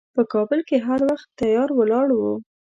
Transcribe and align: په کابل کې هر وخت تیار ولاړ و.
په 0.15 0.21
کابل 0.33 0.59
کې 0.67 0.77
هر 0.87 0.99
وخت 1.09 1.27
تیار 1.39 1.69
ولاړ 1.75 2.07
و. 2.13 2.21